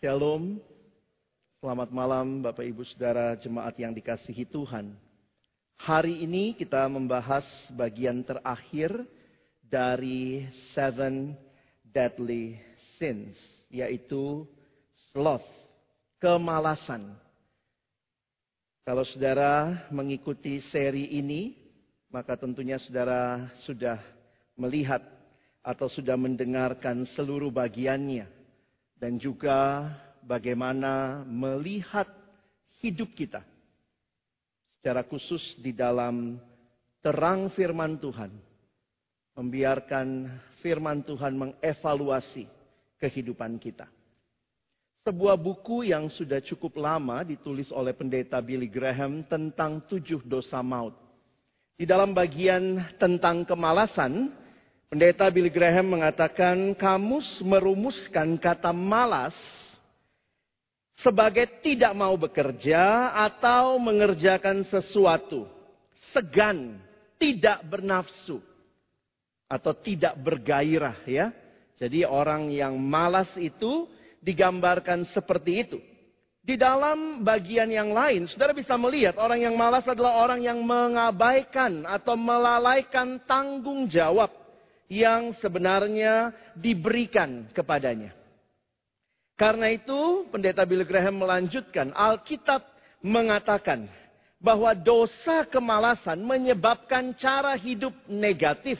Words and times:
Shalom. 0.00 0.56
Selamat 1.60 1.92
malam 1.92 2.40
Bapak 2.40 2.64
Ibu 2.64 2.88
Saudara 2.88 3.36
jemaat 3.36 3.76
yang 3.76 3.92
dikasihi 3.92 4.48
Tuhan. 4.48 4.96
Hari 5.76 6.24
ini 6.24 6.56
kita 6.56 6.88
membahas 6.88 7.44
bagian 7.76 8.24
terakhir 8.24 8.96
dari 9.60 10.48
Seven 10.72 11.36
Deadly 11.84 12.56
Sins, 12.96 13.36
yaitu 13.68 14.48
sloth, 15.12 15.44
kemalasan. 16.16 17.12
Kalau 18.88 19.04
saudara 19.04 19.84
mengikuti 19.92 20.64
seri 20.72 21.12
ini, 21.12 21.60
maka 22.08 22.40
tentunya 22.40 22.80
saudara 22.80 23.52
sudah 23.68 24.00
melihat 24.56 25.04
atau 25.60 25.92
sudah 25.92 26.16
mendengarkan 26.16 27.04
seluruh 27.12 27.52
bagiannya 27.52 28.39
dan 29.00 29.16
juga 29.16 29.88
bagaimana 30.20 31.24
melihat 31.24 32.06
hidup 32.84 33.16
kita 33.16 33.40
secara 34.78 35.00
khusus 35.08 35.56
di 35.56 35.72
dalam 35.72 36.36
terang 37.00 37.48
firman 37.56 37.96
Tuhan. 37.96 38.30
Membiarkan 39.40 40.28
firman 40.60 41.00
Tuhan 41.00 41.32
mengevaluasi 41.32 42.44
kehidupan 43.00 43.56
kita. 43.56 43.88
Sebuah 45.00 45.40
buku 45.40 45.88
yang 45.88 46.12
sudah 46.12 46.44
cukup 46.44 46.76
lama 46.76 47.24
ditulis 47.24 47.72
oleh 47.72 47.96
pendeta 47.96 48.36
Billy 48.44 48.68
Graham 48.68 49.24
tentang 49.24 49.80
tujuh 49.88 50.20
dosa 50.28 50.60
maut. 50.60 50.92
Di 51.80 51.88
dalam 51.88 52.12
bagian 52.12 52.84
tentang 53.00 53.48
kemalasan, 53.48 54.28
pendeta 54.90 55.30
Billy 55.30 55.54
Graham 55.54 55.94
mengatakan 55.94 56.74
kamus 56.74 57.38
merumuskan 57.46 58.34
kata 58.34 58.74
malas 58.74 59.38
sebagai 60.98 61.46
tidak 61.62 61.94
mau 61.94 62.18
bekerja 62.18 63.14
atau 63.14 63.78
mengerjakan 63.78 64.66
sesuatu, 64.66 65.46
segan, 66.10 66.76
tidak 67.16 67.62
bernafsu 67.70 68.42
atau 69.46 69.72
tidak 69.78 70.18
bergairah 70.18 70.98
ya. 71.06 71.30
Jadi 71.80 72.04
orang 72.04 72.52
yang 72.52 72.76
malas 72.76 73.30
itu 73.40 73.88
digambarkan 74.20 75.08
seperti 75.14 75.52
itu. 75.64 75.78
Di 76.40 76.58
dalam 76.58 77.24
bagian 77.24 77.68
yang 77.72 77.94
lain, 77.94 78.28
saudara 78.28 78.52
bisa 78.52 78.76
melihat 78.76 79.16
orang 79.16 79.40
yang 79.40 79.56
malas 79.56 79.86
adalah 79.88 80.20
orang 80.24 80.44
yang 80.44 80.60
mengabaikan 80.60 81.88
atau 81.88 82.16
melalaikan 82.16 83.20
tanggung 83.24 83.88
jawab 83.88 84.39
yang 84.90 85.30
sebenarnya 85.38 86.34
diberikan 86.58 87.46
kepadanya. 87.54 88.10
Karena 89.38 89.70
itu, 89.72 90.26
Pendeta 90.28 90.66
Billy 90.66 90.84
Graham 90.84 91.22
melanjutkan, 91.22 91.94
Alkitab 91.94 92.60
mengatakan 93.00 93.88
bahwa 94.42 94.74
dosa 94.76 95.46
kemalasan 95.48 96.20
menyebabkan 96.20 97.16
cara 97.16 97.56
hidup 97.56 97.94
negatif, 98.10 98.76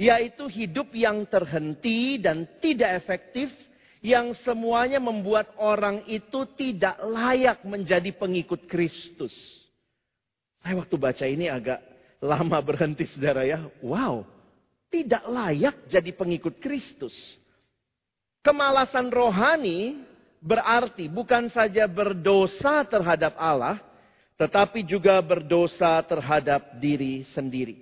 yaitu 0.00 0.48
hidup 0.50 0.90
yang 0.96 1.22
terhenti 1.28 2.18
dan 2.18 2.48
tidak 2.58 2.98
efektif, 2.98 3.52
yang 4.00 4.32
semuanya 4.42 4.98
membuat 4.98 5.52
orang 5.60 6.02
itu 6.08 6.48
tidak 6.56 6.96
layak 7.04 7.60
menjadi 7.62 8.10
pengikut 8.16 8.64
Kristus. 8.66 9.36
Saya 10.64 10.80
waktu 10.80 10.96
baca 10.96 11.24
ini 11.28 11.46
agak 11.52 11.78
lama 12.18 12.58
berhenti 12.64 13.04
saudara 13.06 13.44
ya. 13.44 13.60
Wow, 13.84 14.24
tidak 14.90 15.24
layak 15.30 15.76
jadi 15.86 16.10
pengikut 16.10 16.58
Kristus. 16.58 17.14
Kemalasan 18.42 19.08
rohani 19.08 20.02
berarti 20.42 21.06
bukan 21.06 21.48
saja 21.48 21.86
berdosa 21.86 22.82
terhadap 22.84 23.38
Allah, 23.38 23.78
tetapi 24.34 24.82
juga 24.82 25.20
berdosa 25.22 26.02
terhadap 26.02 26.80
diri 26.82 27.22
sendiri. 27.30 27.78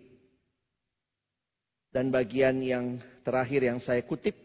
Dan 1.88 2.12
bagian 2.12 2.60
yang 2.60 3.00
terakhir 3.24 3.64
yang 3.64 3.80
saya 3.80 4.04
kutip 4.04 4.36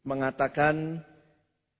mengatakan 0.00 1.04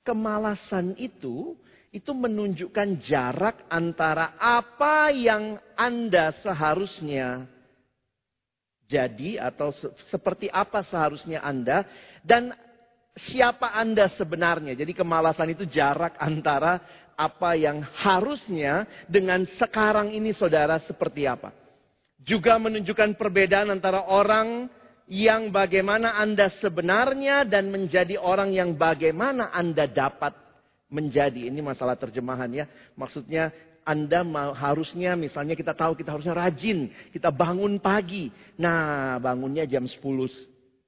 kemalasan 0.04 0.92
itu 1.00 1.56
itu 1.94 2.12
menunjukkan 2.12 3.00
jarak 3.00 3.64
antara 3.72 4.36
apa 4.36 5.08
yang 5.14 5.56
Anda 5.78 6.36
seharusnya 6.44 7.48
jadi 8.86 9.42
atau 9.42 9.74
seperti 10.10 10.46
apa 10.50 10.86
seharusnya 10.86 11.42
Anda 11.42 11.82
dan 12.22 12.54
siapa 13.18 13.74
Anda 13.74 14.12
sebenarnya. 14.14 14.78
Jadi 14.78 14.92
kemalasan 14.94 15.52
itu 15.52 15.66
jarak 15.66 16.14
antara 16.22 16.78
apa 17.16 17.56
yang 17.56 17.80
harusnya 17.96 18.84
dengan 19.08 19.48
sekarang 19.56 20.12
ini 20.12 20.36
saudara 20.36 20.78
seperti 20.84 21.24
apa. 21.24 21.50
Juga 22.22 22.60
menunjukkan 22.60 23.16
perbedaan 23.16 23.72
antara 23.72 24.06
orang 24.06 24.68
yang 25.06 25.54
bagaimana 25.54 26.18
Anda 26.18 26.50
sebenarnya 26.58 27.46
dan 27.46 27.70
menjadi 27.70 28.18
orang 28.18 28.50
yang 28.52 28.74
bagaimana 28.74 29.54
Anda 29.54 29.86
dapat 29.86 30.34
menjadi. 30.90 31.50
Ini 31.50 31.62
masalah 31.62 31.94
terjemahan 31.94 32.50
ya. 32.50 32.66
Maksudnya 32.98 33.54
anda 33.86 34.26
harusnya 34.58 35.14
misalnya 35.14 35.54
kita 35.54 35.70
tahu 35.70 35.94
kita 35.94 36.18
harusnya 36.18 36.34
rajin. 36.34 36.90
Kita 37.14 37.30
bangun 37.30 37.78
pagi. 37.78 38.34
Nah 38.58 39.14
bangunnya 39.22 39.62
jam 39.62 39.86
10 39.86 40.02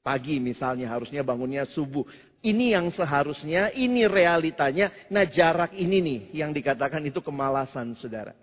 pagi 0.03 0.43
misalnya 0.43 0.91
harusnya 0.91 1.23
bangunnya 1.23 1.63
subuh. 1.71 2.03
Ini 2.39 2.75
yang 2.75 2.91
seharusnya, 2.91 3.71
ini 3.71 4.07
realitanya. 4.11 4.91
Nah 5.15 5.23
jarak 5.31 5.79
ini 5.79 6.03
nih 6.03 6.21
yang 6.43 6.51
dikatakan 6.51 7.07
itu 7.07 7.23
kemalasan 7.23 7.95
saudara. 7.95 8.35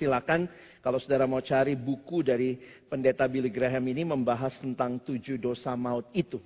Silakan 0.00 0.48
kalau 0.80 0.96
saudara 0.96 1.28
mau 1.28 1.44
cari 1.44 1.76
buku 1.76 2.24
dari 2.24 2.56
pendeta 2.88 3.28
Billy 3.28 3.52
Graham 3.52 3.84
ini 3.92 4.08
membahas 4.08 4.56
tentang 4.56 5.04
tujuh 5.04 5.36
dosa 5.36 5.76
maut 5.76 6.08
itu. 6.16 6.40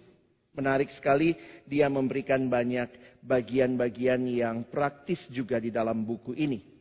Menarik 0.55 0.91
sekali 0.99 1.39
dia 1.63 1.87
memberikan 1.87 2.51
banyak 2.51 3.23
bagian-bagian 3.23 4.27
yang 4.27 4.67
praktis 4.67 5.23
juga 5.31 5.63
di 5.63 5.71
dalam 5.71 6.03
buku 6.03 6.35
ini. 6.35 6.74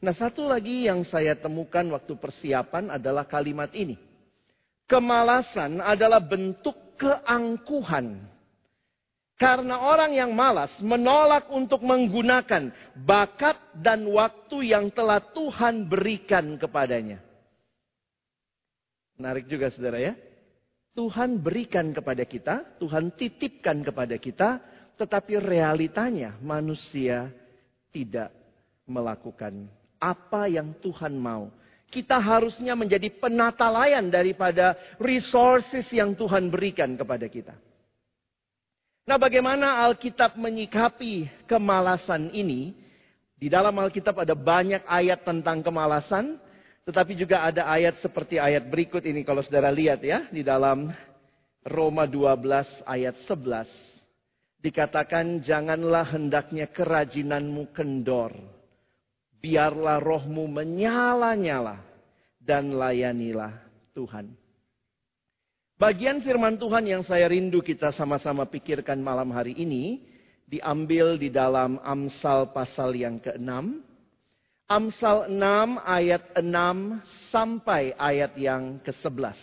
Nah 0.00 0.14
satu 0.16 0.48
lagi 0.48 0.88
yang 0.88 1.04
saya 1.04 1.36
temukan 1.36 1.84
waktu 1.92 2.16
persiapan 2.16 2.94
adalah 2.94 3.28
kalimat 3.28 3.68
ini. 3.76 3.98
Kemalasan 4.88 5.82
adalah 5.84 6.22
bentuk 6.22 6.96
keangkuhan. 6.96 8.32
Karena 9.36 9.82
orang 9.82 10.14
yang 10.14 10.30
malas 10.38 10.70
menolak 10.78 11.50
untuk 11.50 11.82
menggunakan 11.82 12.70
bakat 13.02 13.58
dan 13.74 14.06
waktu 14.06 14.70
yang 14.70 14.86
telah 14.94 15.18
Tuhan 15.34 15.90
berikan 15.90 16.54
kepadanya. 16.54 17.18
Menarik 19.18 19.50
juga 19.50 19.66
saudara 19.74 19.98
ya. 19.98 20.14
Tuhan 20.92 21.40
berikan 21.40 21.90
kepada 21.90 22.22
kita, 22.22 22.78
Tuhan 22.78 23.10
titipkan 23.16 23.82
kepada 23.82 24.14
kita, 24.20 24.60
tetapi 25.00 25.40
realitanya 25.40 26.36
manusia 26.38 27.32
tidak 27.90 28.30
melakukan 28.86 29.66
apa 30.02 30.50
yang 30.50 30.74
Tuhan 30.82 31.14
mau. 31.14 31.46
Kita 31.86 32.18
harusnya 32.18 32.74
menjadi 32.74 33.06
penata 33.14 33.70
layan 33.70 34.10
daripada 34.10 34.74
resources 34.98 35.86
yang 35.94 36.18
Tuhan 36.18 36.50
berikan 36.50 36.98
kepada 36.98 37.30
kita. 37.30 37.54
Nah, 39.06 39.20
bagaimana 39.20 39.86
Alkitab 39.86 40.34
menyikapi 40.34 41.46
kemalasan 41.46 42.34
ini? 42.34 42.74
Di 43.38 43.46
dalam 43.46 43.74
Alkitab 43.78 44.18
ada 44.18 44.34
banyak 44.34 44.82
ayat 44.86 45.26
tentang 45.26 45.60
kemalasan, 45.60 46.38
tetapi 46.82 47.14
juga 47.14 47.46
ada 47.46 47.70
ayat 47.70 48.02
seperti 48.02 48.42
ayat 48.42 48.66
berikut 48.66 49.06
ini 49.06 49.22
kalau 49.22 49.42
saudara 49.42 49.70
lihat 49.70 50.02
ya 50.02 50.26
di 50.30 50.42
dalam 50.42 50.90
Roma 51.62 52.10
12 52.10 52.82
ayat 52.82 53.14
11 53.30 53.70
dikatakan 54.58 55.42
janganlah 55.46 56.10
hendaknya 56.10 56.66
kerajinanmu 56.66 57.70
kendor 57.70 58.34
biarlah 59.42 59.98
rohmu 59.98 60.46
menyala-nyala 60.46 61.82
dan 62.38 62.72
layanilah 62.72 63.52
Tuhan. 63.92 64.30
Bagian 65.76 66.22
firman 66.22 66.54
Tuhan 66.62 66.86
yang 66.86 67.02
saya 67.02 67.26
rindu 67.26 67.58
kita 67.58 67.90
sama-sama 67.90 68.46
pikirkan 68.46 69.02
malam 69.02 69.34
hari 69.34 69.58
ini 69.58 70.06
diambil 70.46 71.18
di 71.18 71.26
dalam 71.26 71.82
Amsal 71.82 72.54
pasal 72.54 72.94
yang 72.94 73.18
ke-6. 73.18 73.82
Amsal 74.70 75.26
6 75.26 75.42
ayat 75.82 76.22
6 76.38 77.34
sampai 77.34 77.98
ayat 77.98 78.32
yang 78.38 78.78
ke-11. 78.86 79.34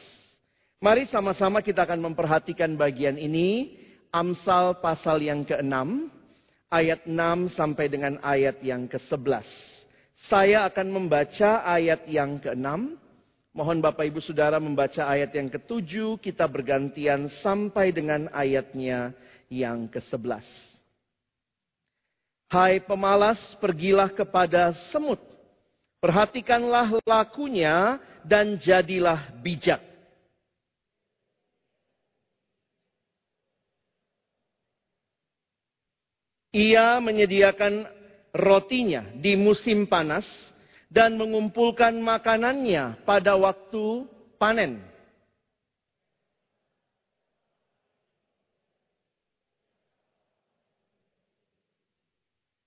Mari 0.79 1.11
sama-sama 1.11 1.59
kita 1.59 1.83
akan 1.83 2.07
memperhatikan 2.07 2.71
bagian 2.79 3.19
ini. 3.19 3.75
Amsal 4.09 4.79
pasal 4.79 5.21
yang 5.21 5.43
ke-6 5.43 5.75
ayat 6.71 7.03
6 7.03 7.51
sampai 7.51 7.85
dengan 7.91 8.15
ayat 8.23 8.63
yang 8.63 8.87
ke-11. 8.87 9.68
Saya 10.27 10.67
akan 10.67 10.87
membaca 10.91 11.63
ayat 11.63 12.03
yang 12.09 12.43
ke-6. 12.43 12.97
Mohon 13.55 13.79
Bapak 13.79 14.03
Ibu 14.11 14.19
Saudara 14.19 14.59
membaca 14.59 15.07
ayat 15.07 15.31
yang 15.31 15.47
ke-7. 15.47 16.19
Kita 16.19 16.43
bergantian 16.49 17.31
sampai 17.39 17.95
dengan 17.95 18.27
ayatnya 18.35 19.15
yang 19.47 19.87
ke-11. 19.87 20.43
Hai 22.49 22.81
pemalas, 22.81 23.39
pergilah 23.61 24.09
kepada 24.09 24.73
semut. 24.89 25.21
Perhatikanlah 26.01 26.97
lakunya 27.05 28.01
dan 28.25 28.57
jadilah 28.57 29.29
bijak. 29.39 29.79
Ia 36.49 36.97
menyediakan 36.97 37.85
rotinya 38.33 39.05
di 39.17 39.35
musim 39.35 39.85
panas 39.89 40.25
dan 40.89 41.19
mengumpulkan 41.19 41.93
makanannya 42.01 43.05
pada 43.05 43.37
waktu 43.37 44.07
panen. 44.41 44.81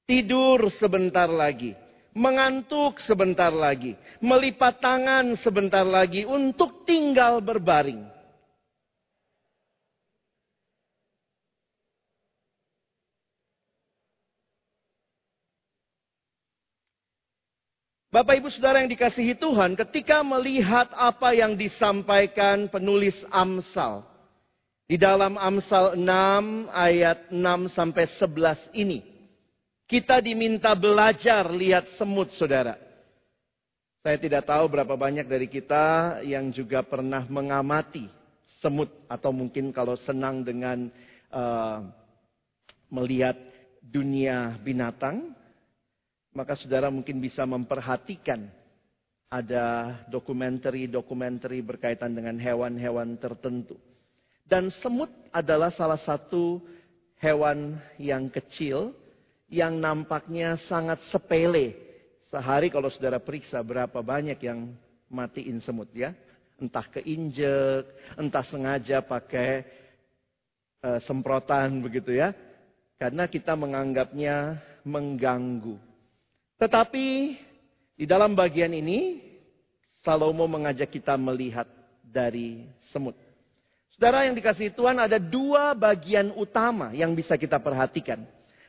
Tidur 0.02 0.68
sebentar 0.76 1.24
lagi, 1.24 1.72
mengantuk 2.12 3.00
sebentar 3.00 3.48
lagi, 3.48 3.96
melipat 4.20 4.82
tangan 4.82 5.40
sebentar 5.40 5.88
lagi 5.88 6.28
untuk 6.28 6.84
tinggal 6.84 7.40
berbaring. 7.40 8.11
Bapak 18.12 18.44
Ibu 18.44 18.52
Saudara 18.52 18.84
yang 18.84 18.92
dikasihi 18.92 19.32
Tuhan, 19.40 19.72
ketika 19.72 20.20
melihat 20.20 20.92
apa 20.92 21.32
yang 21.32 21.56
disampaikan 21.56 22.68
penulis 22.68 23.16
Amsal 23.32 24.04
di 24.84 25.00
dalam 25.00 25.40
Amsal 25.40 25.96
6 25.96 26.68
ayat 26.76 27.32
6 27.32 27.72
sampai 27.72 28.04
11 28.20 28.68
ini, 28.76 29.00
kita 29.88 30.20
diminta 30.20 30.76
belajar 30.76 31.48
lihat 31.56 31.88
semut, 31.96 32.28
Saudara. 32.36 32.76
Saya 34.04 34.20
tidak 34.20 34.44
tahu 34.44 34.68
berapa 34.68 34.92
banyak 34.92 35.24
dari 35.24 35.48
kita 35.48 36.20
yang 36.20 36.52
juga 36.52 36.84
pernah 36.84 37.24
mengamati 37.24 38.12
semut 38.60 38.92
atau 39.08 39.32
mungkin 39.32 39.72
kalau 39.72 39.96
senang 39.96 40.44
dengan 40.44 40.92
uh, 41.32 41.80
melihat 42.92 43.40
dunia 43.80 44.60
binatang, 44.60 45.32
maka 46.32 46.56
saudara 46.56 46.88
mungkin 46.88 47.20
bisa 47.20 47.44
memperhatikan 47.44 48.48
ada 49.32 49.96
dokumenter-dokumenter 50.12 51.56
berkaitan 51.64 52.12
dengan 52.12 52.36
hewan-hewan 52.36 53.16
tertentu. 53.16 53.80
Dan 54.44 54.68
semut 54.84 55.08
adalah 55.32 55.72
salah 55.72 55.96
satu 55.96 56.60
hewan 57.16 57.80
yang 57.96 58.28
kecil 58.28 58.92
yang 59.48 59.80
nampaknya 59.80 60.60
sangat 60.68 61.00
sepele. 61.08 61.76
Sehari 62.28 62.68
kalau 62.68 62.92
saudara 62.92 63.16
periksa 63.20 63.60
berapa 63.64 64.00
banyak 64.04 64.36
yang 64.44 64.72
matiin 65.08 65.60
semut 65.64 65.88
ya. 65.96 66.12
Entah 66.60 66.84
keinjek, 66.88 67.88
entah 68.16 68.44
sengaja 68.44 69.00
pakai 69.00 69.64
uh, 70.84 71.00
semprotan 71.04 71.80
begitu 71.80 72.12
ya. 72.16 72.36
Karena 73.00 73.24
kita 73.28 73.56
menganggapnya 73.56 74.60
mengganggu. 74.84 75.91
Tetapi 76.62 77.34
di 77.98 78.06
dalam 78.06 78.38
bagian 78.38 78.70
ini, 78.70 79.18
Salomo 80.06 80.46
mengajak 80.46 80.94
kita 80.94 81.18
melihat 81.18 81.66
dari 82.06 82.70
semut. 82.94 83.18
Saudara 83.90 84.30
yang 84.30 84.38
dikasih 84.38 84.70
Tuhan 84.70 85.02
ada 85.02 85.18
dua 85.18 85.74
bagian 85.74 86.30
utama 86.38 86.94
yang 86.94 87.18
bisa 87.18 87.34
kita 87.34 87.58
perhatikan. 87.58 88.22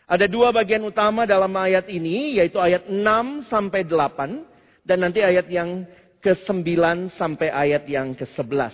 Ada 0.10 0.26
dua 0.26 0.50
bagian 0.50 0.82
utama 0.82 1.30
dalam 1.30 1.54
ayat 1.54 1.86
ini, 1.86 2.42
yaitu 2.42 2.58
ayat 2.58 2.90
6 2.90 3.46
sampai 3.46 3.86
8, 3.86 4.42
dan 4.82 4.98
nanti 5.00 5.22
ayat 5.22 5.46
yang 5.48 5.86
ke-9 6.18 7.14
sampai 7.14 7.54
ayat 7.54 7.86
yang 7.86 8.18
ke-11. 8.18 8.74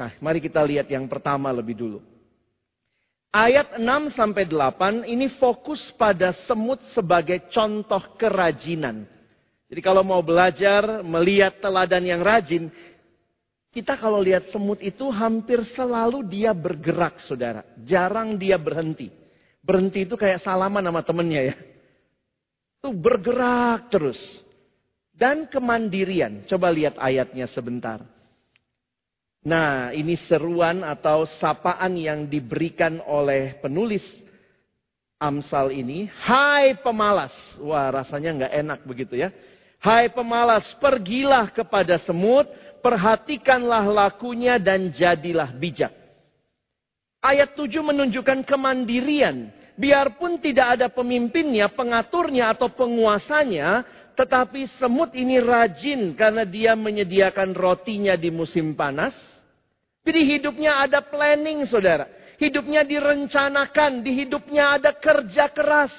Nah, 0.00 0.10
mari 0.18 0.40
kita 0.40 0.64
lihat 0.64 0.88
yang 0.88 1.04
pertama 1.06 1.52
lebih 1.52 1.76
dulu. 1.76 2.00
Ayat 3.36 3.76
6 3.76 4.16
sampai 4.16 4.48
8 4.48 5.04
ini 5.04 5.28
fokus 5.36 5.92
pada 6.00 6.32
semut 6.48 6.80
sebagai 6.96 7.52
contoh 7.52 8.00
kerajinan. 8.16 9.04
Jadi 9.68 9.80
kalau 9.84 10.00
mau 10.00 10.24
belajar 10.24 11.04
melihat 11.04 11.60
teladan 11.60 12.00
yang 12.00 12.24
rajin, 12.24 12.72
kita 13.76 14.00
kalau 14.00 14.24
lihat 14.24 14.48
semut 14.48 14.80
itu 14.80 15.12
hampir 15.12 15.60
selalu 15.76 16.24
dia 16.24 16.56
bergerak, 16.56 17.20
saudara. 17.28 17.60
Jarang 17.84 18.40
dia 18.40 18.56
berhenti. 18.56 19.12
Berhenti 19.60 20.08
itu 20.08 20.16
kayak 20.16 20.40
salaman 20.40 20.88
sama 20.88 21.04
temennya 21.04 21.52
ya. 21.52 21.56
Itu 22.80 22.96
bergerak 22.96 23.92
terus. 23.92 24.16
Dan 25.12 25.44
kemandirian. 25.44 26.48
Coba 26.48 26.72
lihat 26.72 26.96
ayatnya 26.96 27.52
sebentar. 27.52 28.00
Nah, 29.46 29.94
ini 29.94 30.18
seruan 30.26 30.82
atau 30.82 31.22
sapaan 31.38 31.94
yang 31.94 32.26
diberikan 32.26 32.98
oleh 33.06 33.54
penulis 33.62 34.02
Amsal 35.22 35.70
ini. 35.70 36.10
Hai 36.10 36.74
pemalas. 36.82 37.30
Wah, 37.62 37.94
rasanya 37.94 38.42
nggak 38.42 38.54
enak 38.66 38.80
begitu 38.82 39.14
ya. 39.14 39.30
Hai 39.78 40.10
pemalas, 40.10 40.66
pergilah 40.82 41.54
kepada 41.54 41.94
semut, 42.02 42.50
perhatikanlah 42.82 43.86
lakunya 43.86 44.58
dan 44.58 44.90
jadilah 44.90 45.54
bijak. 45.54 45.94
Ayat 47.22 47.54
7 47.54 47.86
menunjukkan 47.86 48.42
kemandirian. 48.42 49.54
Biarpun 49.78 50.42
tidak 50.42 50.80
ada 50.80 50.90
pemimpinnya, 50.90 51.70
pengaturnya 51.70 52.50
atau 52.50 52.66
penguasanya, 52.66 53.86
tetapi 54.18 54.66
semut 54.80 55.14
ini 55.14 55.38
rajin 55.38 56.18
karena 56.18 56.42
dia 56.42 56.72
menyediakan 56.72 57.52
rotinya 57.54 58.16
di 58.18 58.32
musim 58.32 58.72
panas 58.72 59.35
jadi 60.06 60.22
hidupnya 60.22 60.86
ada 60.86 61.02
planning 61.02 61.66
saudara. 61.66 62.06
Hidupnya 62.38 62.86
direncanakan, 62.86 64.06
di 64.06 64.22
hidupnya 64.22 64.78
ada 64.78 64.94
kerja 64.94 65.50
keras. 65.50 65.90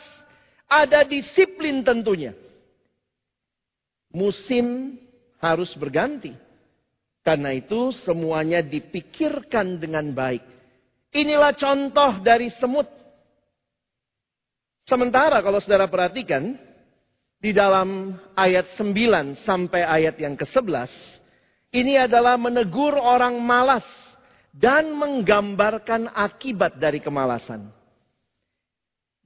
Ada 0.72 1.04
disiplin 1.04 1.84
tentunya. 1.84 2.32
Musim 4.16 4.96
harus 5.44 5.76
berganti. 5.76 6.32
Karena 7.20 7.52
itu 7.52 7.92
semuanya 8.08 8.64
dipikirkan 8.64 9.76
dengan 9.76 10.16
baik. 10.16 10.44
Inilah 11.12 11.52
contoh 11.60 12.24
dari 12.24 12.48
semut. 12.56 12.88
Sementara 14.88 15.44
kalau 15.44 15.60
saudara 15.60 15.92
perhatikan, 15.92 16.56
di 17.44 17.52
dalam 17.52 18.16
ayat 18.40 18.72
9 18.80 19.44
sampai 19.44 19.84
ayat 19.84 20.16
yang 20.16 20.40
ke-11, 20.40 21.17
ini 21.72 22.00
adalah 22.00 22.40
menegur 22.40 22.96
orang 22.96 23.40
malas 23.44 23.84
dan 24.56 24.96
menggambarkan 24.96 26.10
akibat 26.16 26.80
dari 26.80 27.04
kemalasan. 27.04 27.68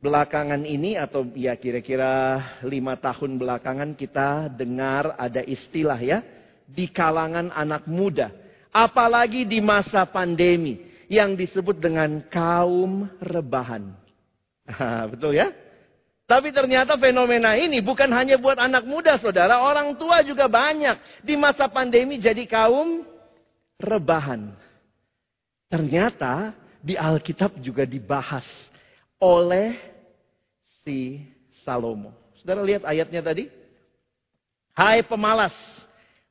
Belakangan 0.02 0.66
ini 0.66 0.98
atau 0.98 1.30
ya 1.38 1.54
kira-kira 1.54 2.42
lima 2.66 2.98
tahun 2.98 3.38
belakangan 3.38 3.94
kita 3.94 4.50
dengar 4.50 5.14
ada 5.14 5.46
istilah 5.46 6.00
ya 6.02 6.26
di 6.66 6.90
kalangan 6.90 7.54
anak 7.54 7.86
muda. 7.86 8.34
Apalagi 8.74 9.46
di 9.46 9.62
masa 9.62 10.02
pandemi 10.10 10.82
yang 11.06 11.38
disebut 11.38 11.78
dengan 11.78 12.24
kaum 12.34 13.06
rebahan. 13.22 13.94
Betul 15.14 15.38
ya? 15.38 15.54
Tapi 16.32 16.56
ternyata 16.56 16.96
fenomena 16.96 17.60
ini 17.60 17.84
bukan 17.84 18.08
hanya 18.16 18.40
buat 18.40 18.56
anak 18.56 18.88
muda 18.88 19.20
saudara, 19.20 19.68
orang 19.68 19.92
tua 20.00 20.24
juga 20.24 20.48
banyak. 20.48 21.28
Di 21.28 21.36
masa 21.36 21.68
pandemi 21.68 22.16
jadi 22.16 22.48
kaum 22.48 23.04
rebahan. 23.76 24.56
Ternyata 25.68 26.56
di 26.80 26.96
Alkitab 26.96 27.60
juga 27.60 27.84
dibahas 27.84 28.48
oleh 29.20 29.76
si 30.88 31.20
Salomo. 31.68 32.16
Saudara 32.40 32.64
lihat 32.64 32.88
ayatnya 32.88 33.20
tadi? 33.20 33.52
Hai 34.72 35.04
pemalas, 35.04 35.52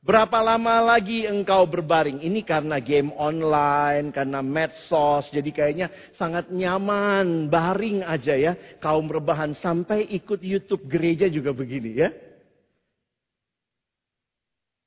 Berapa 0.01 0.41
lama 0.41 0.97
lagi 0.97 1.29
engkau 1.29 1.69
berbaring? 1.69 2.25
Ini 2.25 2.41
karena 2.41 2.81
game 2.81 3.13
online, 3.13 4.09
karena 4.09 4.41
medsos. 4.41 5.29
Jadi 5.29 5.53
kayaknya 5.53 5.93
sangat 6.17 6.49
nyaman, 6.49 7.45
baring 7.53 8.01
aja 8.01 8.33
ya. 8.33 8.57
Kaum 8.81 9.05
rebahan 9.05 9.53
sampai 9.61 10.09
ikut 10.09 10.41
YouTube 10.41 10.89
gereja 10.89 11.29
juga 11.29 11.53
begini 11.53 12.01
ya. 12.01 12.09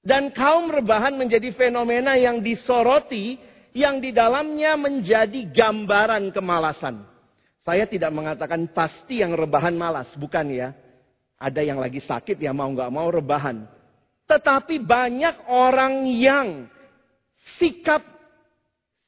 Dan 0.02 0.34
kaum 0.34 0.66
rebahan 0.74 1.14
menjadi 1.14 1.54
fenomena 1.54 2.18
yang 2.18 2.42
disoroti, 2.42 3.38
yang 3.70 4.02
di 4.02 4.10
dalamnya 4.10 4.74
menjadi 4.74 5.46
gambaran 5.46 6.34
kemalasan. 6.34 7.06
Saya 7.62 7.86
tidak 7.86 8.10
mengatakan 8.10 8.66
pasti 8.66 9.22
yang 9.22 9.38
rebahan 9.38 9.78
malas, 9.78 10.10
bukan 10.18 10.50
ya. 10.50 10.74
Ada 11.38 11.62
yang 11.62 11.78
lagi 11.78 12.02
sakit 12.02 12.34
ya 12.34 12.50
mau 12.50 12.66
nggak 12.66 12.90
mau 12.90 13.06
rebahan. 13.14 13.83
Tetapi 14.24 14.80
banyak 14.80 15.48
orang 15.52 16.08
yang 16.08 16.48
sikap 17.60 18.00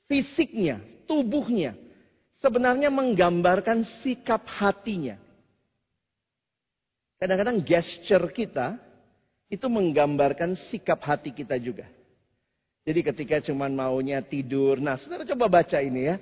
fisiknya, 0.06 0.80
tubuhnya, 1.08 1.72
sebenarnya 2.44 2.92
menggambarkan 2.92 3.84
sikap 4.04 4.44
hatinya. 4.44 5.16
Kadang-kadang 7.16 7.64
gesture 7.64 8.28
kita 8.28 8.76
itu 9.48 9.66
menggambarkan 9.72 10.52
sikap 10.68 11.00
hati 11.00 11.32
kita 11.32 11.56
juga. 11.56 11.88
Jadi 12.86 13.00
ketika 13.02 13.36
cuman 13.50 13.72
maunya 13.74 14.22
tidur, 14.22 14.78
nah 14.78 14.94
saudara 15.00 15.26
coba 15.26 15.48
baca 15.48 15.80
ini 15.80 16.12
ya. 16.12 16.16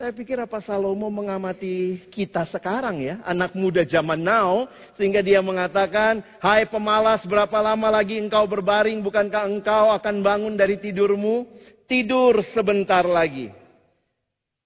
Saya 0.00 0.16
pikir 0.16 0.40
apa 0.40 0.64
Salomo 0.64 1.12
mengamati 1.12 2.00
kita 2.08 2.48
sekarang 2.48 3.04
ya, 3.04 3.20
anak 3.20 3.52
muda 3.52 3.84
zaman 3.84 4.16
now, 4.16 4.64
sehingga 4.96 5.20
dia 5.20 5.44
mengatakan, 5.44 6.24
Hai 6.40 6.64
pemalas 6.64 7.20
berapa 7.28 7.60
lama 7.60 7.92
lagi 7.92 8.16
engkau 8.16 8.48
berbaring, 8.48 9.04
bukankah 9.04 9.44
engkau 9.44 9.92
akan 9.92 10.24
bangun 10.24 10.56
dari 10.56 10.80
tidurmu? 10.80 11.44
Tidur 11.84 12.40
sebentar 12.56 13.04
lagi. 13.04 13.52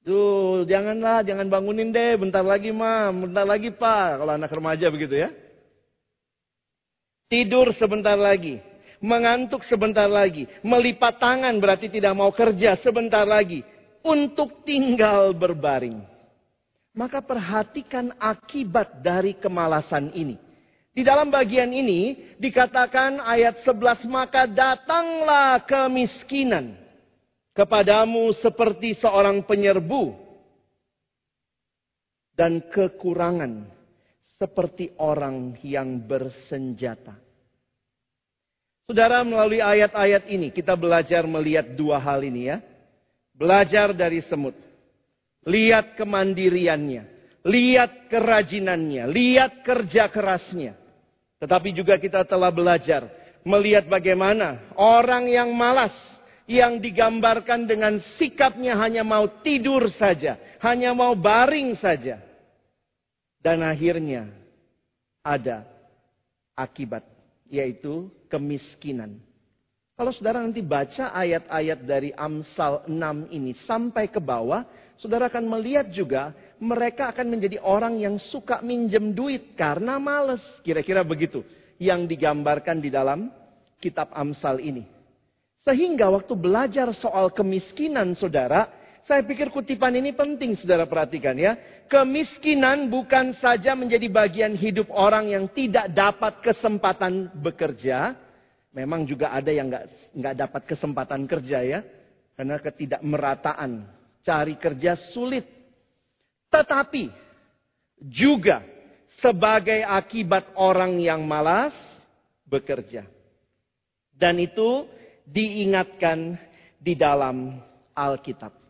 Tuh, 0.06 0.62
janganlah, 0.70 1.26
jangan 1.26 1.50
bangunin 1.50 1.90
deh, 1.90 2.14
bentar 2.14 2.46
lagi 2.46 2.70
ma, 2.70 3.10
bentar 3.10 3.42
lagi 3.42 3.74
pak, 3.74 4.22
kalau 4.22 4.38
anak 4.38 4.54
remaja 4.54 4.86
begitu 4.86 5.18
ya. 5.18 5.34
Tidur 7.26 7.74
sebentar 7.74 8.14
lagi, 8.14 8.62
mengantuk 9.02 9.66
sebentar 9.66 10.06
lagi, 10.06 10.46
melipat 10.62 11.18
tangan 11.18 11.58
berarti 11.58 11.90
tidak 11.90 12.14
mau 12.14 12.30
kerja 12.30 12.78
sebentar 12.78 13.26
lagi 13.26 13.73
untuk 14.04 14.62
tinggal 14.68 15.32
berbaring. 15.32 16.04
Maka 16.94 17.18
perhatikan 17.25 18.14
akibat 18.20 19.02
dari 19.02 19.34
kemalasan 19.34 20.14
ini. 20.14 20.38
Di 20.94 21.02
dalam 21.02 21.26
bagian 21.26 21.75
ini 21.75 22.14
dikatakan 22.38 23.18
ayat 23.18 23.66
11 23.66 24.06
maka 24.06 24.46
datanglah 24.46 25.58
kemiskinan 25.66 26.78
kepadamu 27.50 28.30
seperti 28.38 28.94
seorang 29.02 29.42
penyerbu 29.42 30.14
dan 32.38 32.62
kekurangan 32.70 33.66
seperti 34.38 34.94
orang 35.02 35.58
yang 35.66 35.99
bersenjata. 35.99 37.18
Saudara 38.84 39.25
melalui 39.25 39.64
ayat-ayat 39.64 40.28
ini 40.28 40.52
kita 40.52 40.76
belajar 40.76 41.25
melihat 41.25 41.75
dua 41.75 41.96
hal 41.96 42.20
ini 42.20 42.52
ya. 42.52 42.61
Belajar 43.34 43.90
dari 43.92 44.22
semut. 44.24 44.54
Lihat 45.44 45.98
kemandiriannya. 45.98 47.02
Lihat 47.44 48.08
kerajinannya. 48.08 49.04
Lihat 49.10 49.66
kerja 49.66 50.08
kerasnya. 50.08 50.78
Tetapi 51.42 51.74
juga 51.76 52.00
kita 52.00 52.24
telah 52.24 52.48
belajar 52.48 53.04
melihat 53.44 53.84
bagaimana 53.86 54.72
orang 54.80 55.28
yang 55.28 55.52
malas 55.52 55.92
yang 56.48 56.80
digambarkan 56.80 57.64
dengan 57.68 58.00
sikapnya 58.16 58.76
hanya 58.80 59.04
mau 59.04 59.28
tidur 59.44 59.88
saja, 59.96 60.36
hanya 60.60 60.92
mau 60.92 61.12
baring 61.16 61.76
saja. 61.76 62.20
Dan 63.44 63.60
akhirnya 63.60 64.32
ada 65.20 65.68
akibat 66.56 67.04
yaitu 67.48 68.08
kemiskinan. 68.32 69.20
Kalau 69.94 70.10
saudara 70.10 70.42
nanti 70.42 70.58
baca 70.58 71.14
ayat-ayat 71.14 71.86
dari 71.86 72.10
Amsal 72.18 72.82
6 72.90 73.30
ini 73.30 73.54
sampai 73.62 74.10
ke 74.10 74.18
bawah, 74.18 74.66
saudara 74.98 75.30
akan 75.30 75.46
melihat 75.46 75.86
juga 75.94 76.34
mereka 76.58 77.14
akan 77.14 77.30
menjadi 77.30 77.62
orang 77.62 78.02
yang 78.02 78.18
suka 78.18 78.58
minjem 78.58 79.14
duit 79.14 79.54
karena 79.54 80.02
males. 80.02 80.42
Kira-kira 80.66 81.06
begitu 81.06 81.46
yang 81.78 82.10
digambarkan 82.10 82.82
di 82.82 82.90
dalam 82.90 83.30
kitab 83.78 84.10
Amsal 84.10 84.58
ini. 84.66 84.82
Sehingga 85.62 86.10
waktu 86.10 86.34
belajar 86.34 86.90
soal 86.98 87.30
kemiskinan 87.30 88.18
saudara, 88.18 88.66
saya 89.06 89.22
pikir 89.22 89.54
kutipan 89.54 89.94
ini 89.94 90.10
penting 90.10 90.58
saudara 90.58 90.90
perhatikan 90.90 91.38
ya. 91.38 91.54
Kemiskinan 91.86 92.90
bukan 92.90 93.38
saja 93.38 93.78
menjadi 93.78 94.10
bagian 94.10 94.58
hidup 94.58 94.90
orang 94.90 95.30
yang 95.30 95.46
tidak 95.54 95.86
dapat 95.94 96.42
kesempatan 96.42 97.30
bekerja, 97.38 98.23
Memang 98.74 99.06
juga 99.06 99.30
ada 99.30 99.54
yang 99.54 99.70
nggak 99.70 99.86
nggak 100.18 100.34
dapat 100.34 100.62
kesempatan 100.66 101.30
kerja 101.30 101.62
ya, 101.62 101.80
karena 102.34 102.58
ketidakmerataan, 102.58 103.86
cari 104.26 104.58
kerja 104.58 104.98
sulit. 105.14 105.46
Tetapi 106.50 107.06
juga 108.02 108.66
sebagai 109.22 109.78
akibat 109.86 110.50
orang 110.58 110.98
yang 110.98 111.22
malas 111.22 111.74
bekerja. 112.50 113.06
Dan 114.10 114.42
itu 114.42 114.90
diingatkan 115.22 116.34
di 116.82 116.98
dalam 116.98 117.62
Alkitab. 117.94 118.64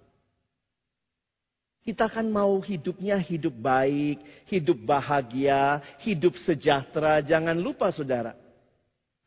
Kita 1.85 2.09
kan 2.09 2.25
mau 2.33 2.57
hidupnya 2.65 3.21
hidup 3.21 3.53
baik, 3.61 4.49
hidup 4.49 4.81
bahagia, 4.89 5.85
hidup 6.01 6.33
sejahtera. 6.41 7.21
Jangan 7.21 7.61
lupa 7.61 7.93
saudara, 7.93 8.33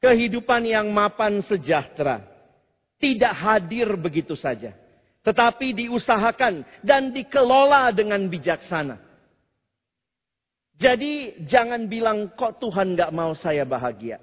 kehidupan 0.01 0.65
yang 0.65 0.87
mapan 0.93 1.41
sejahtera 1.45 2.21
tidak 2.97 3.33
hadir 3.37 3.93
begitu 3.93 4.33
saja, 4.33 4.73
tetapi 5.21 5.85
diusahakan 5.85 6.65
dan 6.81 7.13
dikelola 7.13 7.93
dengan 7.93 8.25
bijaksana. 8.25 8.97
Jadi 10.77 11.45
jangan 11.49 11.89
bilang 11.89 12.33
kok 12.37 12.61
Tuhan 12.61 12.93
gak 12.93 13.13
mau 13.13 13.33
saya 13.33 13.65
bahagia. 13.65 14.21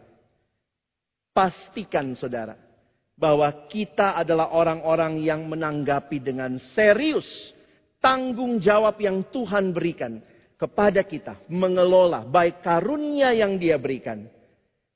Pastikan 1.35 2.15
saudara 2.15 2.55
bahwa 3.19 3.51
kita 3.67 4.15
adalah 4.15 4.55
orang-orang 4.55 5.19
yang 5.23 5.47
menanggapi 5.51 6.23
dengan 6.23 6.59
serius 6.75 7.27
tanggung 7.99 8.63
jawab 8.63 8.99
yang 9.03 9.23
Tuhan 9.35 9.75
berikan 9.75 10.23
kepada 10.55 11.03
kita 11.03 11.39
mengelola 11.51 12.23
baik 12.23 12.63
karunia 12.63 13.35
yang 13.35 13.59
dia 13.59 13.75
berikan 13.79 14.31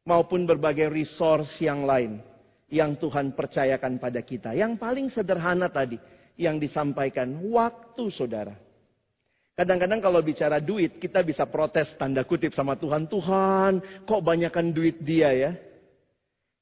maupun 0.09 0.49
berbagai 0.49 0.89
resource 0.89 1.53
yang 1.61 1.85
lain 1.85 2.25
yang 2.73 2.97
Tuhan 2.97 3.37
percayakan 3.37 4.01
pada 4.01 4.25
kita. 4.25 4.57
Yang 4.57 4.81
paling 4.81 5.13
sederhana 5.13 5.69
tadi 5.69 6.01
yang 6.41 6.57
disampaikan 6.57 7.29
waktu 7.53 8.09
saudara. 8.09 8.57
Kadang-kadang 9.53 10.01
kalau 10.01 10.23
bicara 10.23 10.63
duit 10.63 10.97
kita 11.03 11.21
bisa 11.21 11.45
protes 11.45 11.93
tanda 12.01 12.25
kutip 12.25 12.57
sama 12.57 12.79
Tuhan. 12.79 13.05
Tuhan 13.11 13.73
kok 14.09 14.25
banyakkan 14.25 14.73
duit 14.73 14.97
dia 15.05 15.29
ya. 15.35 15.53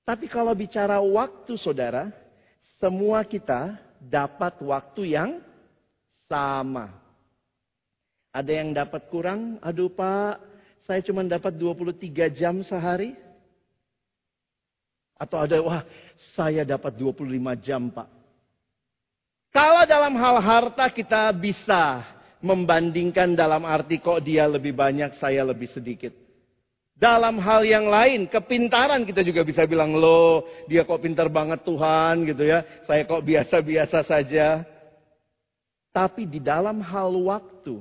Tapi 0.03 0.27
kalau 0.27 0.51
bicara 0.59 0.99
waktu 0.99 1.55
saudara. 1.55 2.11
Semua 2.77 3.25
kita 3.25 3.81
dapat 3.97 4.61
waktu 4.61 5.17
yang 5.17 5.41
sama. 6.29 6.93
Ada 8.37 8.53
yang 8.53 8.77
dapat 8.77 9.09
kurang, 9.09 9.57
aduh 9.65 9.89
pak, 9.89 10.37
saya 10.85 11.01
cuma 11.01 11.25
dapat 11.25 11.57
23 11.57 12.29
jam 12.37 12.61
sehari. 12.61 13.17
Atau 15.17 15.41
ada, 15.41 15.57
wah 15.65 15.83
saya 16.37 16.65
dapat 16.65 16.93
25 16.97 17.25
jam 17.65 17.89
pak. 17.89 18.09
Kalau 19.53 19.89
dalam 19.89 20.13
hal 20.21 20.37
harta 20.45 20.93
kita 20.93 21.33
bisa 21.33 22.05
membandingkan 22.45 23.33
dalam 23.33 23.65
arti 23.65 23.97
kok 23.97 24.21
dia 24.21 24.45
lebih 24.45 24.77
banyak, 24.77 25.17
saya 25.17 25.41
lebih 25.41 25.73
sedikit. 25.73 26.13
Dalam 26.97 27.37
hal 27.41 27.65
yang 27.65 27.93
lain, 27.93 28.25
kepintaran 28.25 29.05
kita 29.05 29.21
juga 29.21 29.45
bisa 29.45 29.69
bilang, 29.69 29.97
loh 29.97 30.45
dia 30.65 30.85
kok 30.85 31.01
pintar 31.01 31.29
banget 31.29 31.61
Tuhan 31.65 32.25
gitu 32.25 32.45
ya. 32.45 32.65
Saya 32.89 33.05
kok 33.05 33.21
biasa-biasa 33.21 34.01
saja. 34.05 34.65
Tapi 35.93 36.29
di 36.29 36.41
dalam 36.41 36.81
hal 36.81 37.13
waktu, 37.13 37.81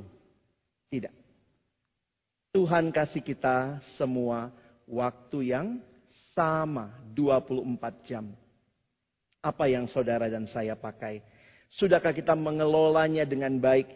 tidak. 0.92 1.15
Tuhan 2.56 2.92
kasih 2.92 3.20
kita 3.20 3.84
semua 4.00 4.51
waktu 4.88 5.51
yang 5.51 5.68
sama 6.36 6.92
24 7.15 8.04
jam. 8.06 8.27
Apa 9.39 9.72
yang 9.72 9.88
saudara 9.88 10.27
dan 10.27 10.46
saya 10.51 10.75
pakai? 10.75 11.24
Sudahkah 11.72 12.12
kita 12.12 12.36
mengelolanya 12.36 13.24
dengan 13.24 13.56
baik? 13.56 13.88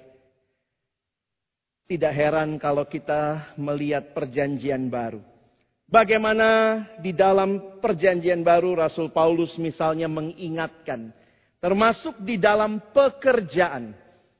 Tidak 1.89 2.13
heran 2.13 2.55
kalau 2.61 2.87
kita 2.87 3.53
melihat 3.59 4.15
perjanjian 4.15 4.87
baru. 4.87 5.19
Bagaimana 5.89 6.79
di 7.01 7.17
dalam 7.17 7.81
perjanjian 7.81 8.45
baru 8.45 8.77
Rasul 8.77 9.09
Paulus 9.09 9.57
misalnya 9.57 10.05
mengingatkan. 10.05 11.11
Termasuk 11.59 12.21
di 12.21 12.37
dalam 12.37 12.93
pekerjaan. 12.93 13.91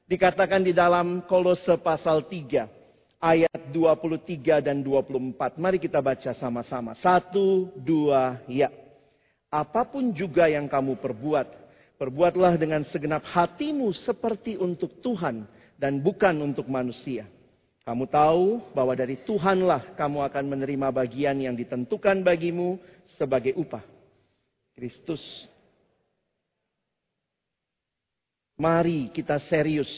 Dikatakan 0.06 0.62
di 0.62 0.70
dalam 0.70 1.26
kolose 1.26 1.74
pasal 1.82 2.24
3 2.26 2.79
ayat 3.20 3.60
23 3.68 4.64
dan 4.64 4.80
24. 4.80 5.60
Mari 5.60 5.76
kita 5.76 6.00
baca 6.00 6.32
sama-sama. 6.34 6.96
Satu, 6.96 7.68
dua, 7.76 8.40
ya. 8.48 8.72
Apa 9.52 9.84
pun 9.84 10.10
juga 10.16 10.48
yang 10.48 10.66
kamu 10.66 10.96
perbuat, 10.98 11.46
perbuatlah 12.00 12.56
dengan 12.56 12.82
segenap 12.88 13.22
hatimu 13.28 13.92
seperti 13.92 14.56
untuk 14.56 14.98
Tuhan 15.04 15.44
dan 15.76 16.00
bukan 16.00 16.34
untuk 16.40 16.64
manusia. 16.66 17.28
Kamu 17.84 18.06
tahu 18.08 18.72
bahwa 18.72 18.94
dari 18.94 19.18
Tuhanlah 19.20 19.98
kamu 19.98 20.18
akan 20.30 20.44
menerima 20.46 20.88
bagian 20.94 21.36
yang 21.42 21.58
ditentukan 21.58 22.22
bagimu 22.24 22.80
sebagai 23.18 23.52
upah. 23.58 23.82
Kristus. 24.72 25.20
Mari 28.60 29.08
kita 29.10 29.40
serius 29.48 29.88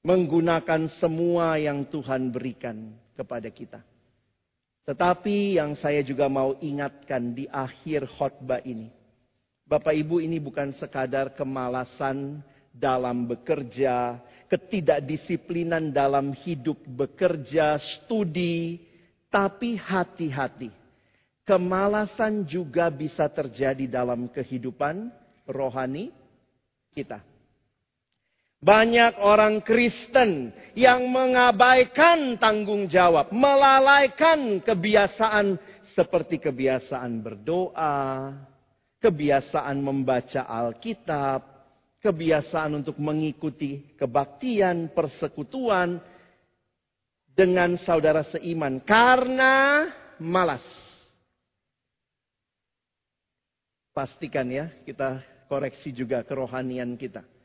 menggunakan 0.00 0.88
semua 0.96 1.60
yang 1.60 1.84
Tuhan 1.88 2.32
berikan 2.32 2.96
kepada 3.12 3.48
kita. 3.52 3.80
Tetapi 4.88 5.60
yang 5.60 5.76
saya 5.76 6.00
juga 6.00 6.26
mau 6.26 6.56
ingatkan 6.58 7.36
di 7.36 7.44
akhir 7.46 8.08
khotbah 8.16 8.64
ini. 8.64 8.88
Bapak 9.68 9.94
Ibu 9.94 10.18
ini 10.18 10.42
bukan 10.42 10.74
sekadar 10.74 11.36
kemalasan 11.38 12.42
dalam 12.74 13.28
bekerja, 13.28 14.18
ketidakdisiplinan 14.50 15.94
dalam 15.94 16.34
hidup 16.42 16.80
bekerja, 16.90 17.78
studi, 17.78 18.82
tapi 19.30 19.78
hati-hati. 19.78 20.74
Kemalasan 21.46 22.46
juga 22.50 22.90
bisa 22.90 23.30
terjadi 23.30 23.86
dalam 23.86 24.26
kehidupan 24.26 25.10
rohani 25.46 26.10
kita. 26.90 27.29
Banyak 28.60 29.24
orang 29.24 29.64
Kristen 29.64 30.52
yang 30.76 31.08
mengabaikan 31.08 32.36
tanggung 32.36 32.92
jawab, 32.92 33.32
melalaikan 33.32 34.60
kebiasaan 34.60 35.56
seperti 35.96 36.36
kebiasaan 36.36 37.24
berdoa, 37.24 38.36
kebiasaan 39.00 39.80
membaca 39.80 40.44
Alkitab, 40.44 41.40
kebiasaan 42.04 42.84
untuk 42.84 43.00
mengikuti 43.00 43.96
kebaktian, 43.96 44.92
persekutuan 44.92 45.96
dengan 47.32 47.80
saudara 47.80 48.28
seiman 48.28 48.84
karena 48.84 49.88
malas. 50.20 50.64
Pastikan 53.96 54.52
ya, 54.52 54.68
kita 54.84 55.24
koreksi 55.48 55.96
juga 55.96 56.20
kerohanian 56.28 56.92
kita. 57.00 57.39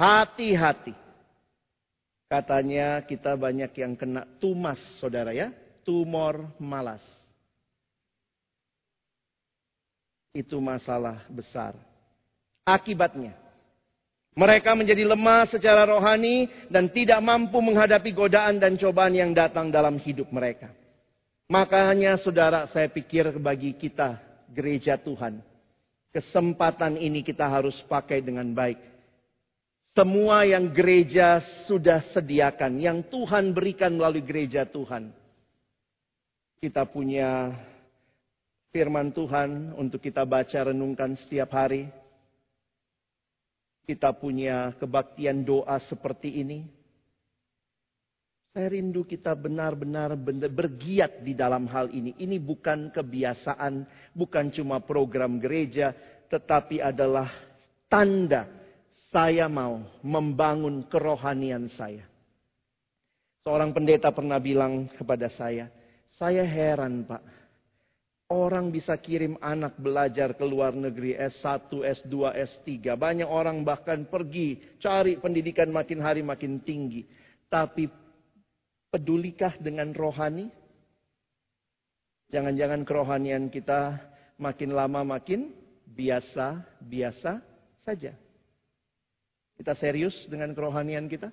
Hati-hati. 0.00 0.96
Katanya 2.24 3.04
kita 3.04 3.36
banyak 3.36 3.68
yang 3.76 3.92
kena 3.92 4.24
tumas, 4.40 4.80
saudara 4.96 5.36
ya. 5.36 5.52
Tumor 5.84 6.48
malas. 6.56 7.04
Itu 10.32 10.56
masalah 10.56 11.28
besar. 11.28 11.76
Akibatnya, 12.64 13.36
mereka 14.32 14.72
menjadi 14.72 15.04
lemah 15.04 15.52
secara 15.52 15.84
rohani 15.84 16.48
dan 16.72 16.88
tidak 16.88 17.20
mampu 17.20 17.60
menghadapi 17.60 18.14
godaan 18.16 18.56
dan 18.56 18.80
cobaan 18.80 19.12
yang 19.12 19.36
datang 19.36 19.68
dalam 19.68 20.00
hidup 20.00 20.32
mereka. 20.32 20.72
Makanya 21.50 22.16
saudara 22.22 22.64
saya 22.70 22.88
pikir 22.88 23.36
bagi 23.36 23.76
kita 23.76 24.16
gereja 24.48 24.96
Tuhan. 24.96 25.42
Kesempatan 26.14 26.96
ini 26.96 27.20
kita 27.20 27.44
harus 27.50 27.76
pakai 27.84 28.22
dengan 28.22 28.48
baik. 28.54 28.78
Semua 29.90 30.46
yang 30.46 30.70
gereja 30.70 31.42
sudah 31.66 31.98
sediakan, 32.14 32.78
yang 32.78 33.02
Tuhan 33.10 33.50
berikan 33.50 33.98
melalui 33.98 34.22
gereja 34.22 34.62
Tuhan. 34.62 35.10
Kita 36.62 36.86
punya 36.86 37.50
firman 38.70 39.10
Tuhan 39.10 39.74
untuk 39.74 39.98
kita 39.98 40.22
baca 40.22 40.70
renungkan 40.70 41.18
setiap 41.18 41.50
hari. 41.58 41.90
Kita 43.82 44.14
punya 44.14 44.78
kebaktian 44.78 45.42
doa 45.42 45.82
seperti 45.82 46.38
ini. 46.38 46.62
Saya 48.54 48.70
rindu 48.70 49.02
kita 49.02 49.34
benar-benar 49.34 50.14
bergiat 50.54 51.18
di 51.26 51.34
dalam 51.34 51.66
hal 51.66 51.90
ini. 51.90 52.14
Ini 52.14 52.38
bukan 52.38 52.94
kebiasaan, 52.94 53.90
bukan 54.14 54.54
cuma 54.54 54.78
program 54.78 55.42
gereja, 55.42 55.90
tetapi 56.30 56.78
adalah 56.78 57.26
tanda 57.90 58.59
saya 59.10 59.50
mau 59.50 59.82
membangun 60.06 60.86
kerohanian 60.86 61.66
saya. 61.74 62.06
Seorang 63.42 63.74
pendeta 63.74 64.14
pernah 64.14 64.38
bilang 64.38 64.86
kepada 64.94 65.26
saya, 65.34 65.66
saya 66.14 66.46
heran 66.46 67.02
pak, 67.02 67.22
orang 68.30 68.70
bisa 68.70 68.94
kirim 68.94 69.34
anak 69.42 69.74
belajar 69.82 70.38
ke 70.38 70.44
luar 70.46 70.70
negeri 70.70 71.18
S1, 71.18 71.74
S2, 71.74 72.14
S3. 72.54 72.94
Banyak 72.94 73.26
orang 73.26 73.66
bahkan 73.66 74.06
pergi 74.06 74.78
cari 74.78 75.18
pendidikan 75.18 75.74
makin 75.74 75.98
hari 75.98 76.22
makin 76.22 76.62
tinggi. 76.62 77.02
Tapi 77.50 77.90
pedulikah 78.94 79.58
dengan 79.58 79.90
rohani? 79.90 80.46
Jangan-jangan 82.30 82.86
kerohanian 82.86 83.50
kita 83.50 83.98
makin 84.38 84.70
lama 84.70 85.02
makin 85.02 85.50
biasa-biasa 85.90 87.42
saja. 87.82 88.14
Kita 89.60 89.76
serius 89.76 90.16
dengan 90.24 90.56
kerohanian 90.56 91.04
kita? 91.04 91.28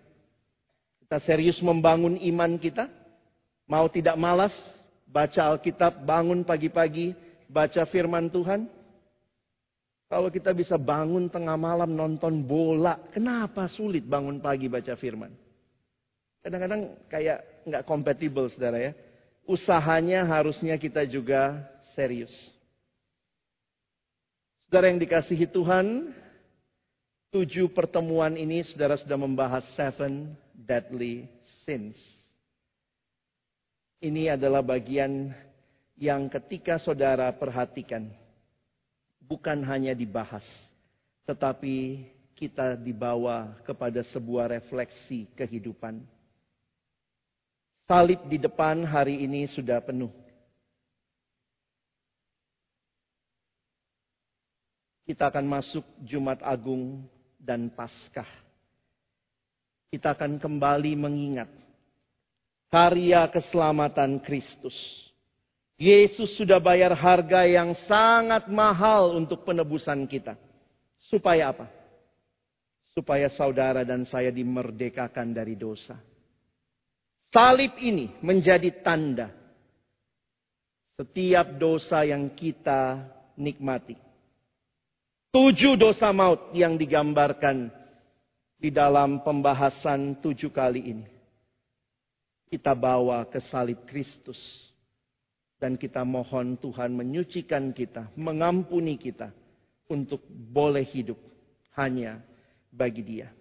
Kita 1.00 1.24
serius 1.24 1.64
membangun 1.64 2.20
iman 2.20 2.60
kita? 2.60 2.92
Mau 3.72 3.88
tidak 3.88 4.20
malas 4.20 4.52
baca 5.08 5.56
Alkitab, 5.56 6.04
bangun 6.04 6.44
pagi-pagi, 6.44 7.16
baca 7.48 7.88
firman 7.88 8.28
Tuhan? 8.28 8.68
Kalau 10.12 10.28
kita 10.28 10.52
bisa 10.52 10.76
bangun 10.76 11.32
tengah 11.32 11.56
malam 11.56 11.96
nonton 11.96 12.44
bola, 12.44 13.00
kenapa 13.16 13.72
sulit 13.72 14.04
bangun 14.04 14.44
pagi 14.44 14.68
baca 14.68 15.00
firman? 15.00 15.32
Kadang-kadang 16.44 17.00
kayak 17.08 17.64
nggak 17.64 17.86
compatible 17.88 18.52
saudara 18.52 18.92
ya. 18.92 18.94
Usahanya 19.48 20.28
harusnya 20.28 20.76
kita 20.76 21.08
juga 21.08 21.64
serius. 21.96 22.32
Saudara 24.68 24.92
yang 24.92 25.00
dikasihi 25.00 25.48
Tuhan, 25.48 26.12
tujuh 27.38 27.70
pertemuan 27.70 28.34
ini 28.34 28.66
saudara 28.66 28.98
sudah 28.98 29.14
membahas 29.14 29.62
seven 29.78 30.34
deadly 30.58 31.30
sins. 31.62 31.94
Ini 34.02 34.34
adalah 34.34 34.66
bagian 34.66 35.38
yang 35.94 36.26
ketika 36.34 36.82
saudara 36.82 37.30
perhatikan, 37.30 38.10
bukan 39.22 39.62
hanya 39.70 39.94
dibahas, 39.94 40.42
tetapi 41.30 42.10
kita 42.34 42.74
dibawa 42.74 43.54
kepada 43.62 44.02
sebuah 44.10 44.58
refleksi 44.58 45.30
kehidupan. 45.38 46.02
Salib 47.86 48.26
di 48.26 48.42
depan 48.42 48.82
hari 48.82 49.22
ini 49.22 49.46
sudah 49.46 49.78
penuh. 49.78 50.10
Kita 55.06 55.30
akan 55.30 55.46
masuk 55.46 55.86
Jumat 56.02 56.42
Agung 56.42 57.06
dan 57.38 57.70
Paskah. 57.72 58.28
Kita 59.88 60.12
akan 60.12 60.36
kembali 60.42 60.94
mengingat 61.00 61.48
karya 62.68 63.24
keselamatan 63.32 64.20
Kristus. 64.20 64.76
Yesus 65.78 66.34
sudah 66.36 66.58
bayar 66.58 66.98
harga 66.98 67.46
yang 67.46 67.78
sangat 67.86 68.50
mahal 68.50 69.16
untuk 69.16 69.46
penebusan 69.46 70.10
kita. 70.10 70.36
Supaya 71.08 71.54
apa? 71.54 71.70
Supaya 72.92 73.30
saudara 73.30 73.86
dan 73.86 74.04
saya 74.04 74.34
dimerdekakan 74.34 75.32
dari 75.32 75.54
dosa. 75.54 75.96
Salib 77.30 77.78
ini 77.78 78.10
menjadi 78.26 78.82
tanda 78.82 79.30
setiap 80.98 81.62
dosa 81.62 82.02
yang 82.02 82.34
kita 82.34 83.06
nikmati 83.38 84.07
Tujuh 85.28 85.76
dosa 85.76 86.16
maut 86.16 86.56
yang 86.56 86.80
digambarkan 86.80 87.68
di 88.58 88.72
dalam 88.72 89.22
pembahasan 89.22 90.18
tujuh 90.24 90.50
kali 90.50 90.82
ini. 90.96 91.08
Kita 92.48 92.72
bawa 92.72 93.28
ke 93.28 93.44
salib 93.44 93.84
Kristus. 93.86 94.40
Dan 95.58 95.74
kita 95.74 96.06
mohon 96.06 96.54
Tuhan 96.62 96.94
menyucikan 96.94 97.74
kita, 97.74 98.14
mengampuni 98.14 98.94
kita 98.94 99.34
untuk 99.90 100.22
boleh 100.30 100.86
hidup 100.86 101.18
hanya 101.74 102.22
bagi 102.70 103.02
dia. 103.02 103.34